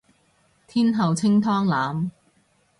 [0.03, 0.05] 天
[0.97, 2.09] 后清湯腩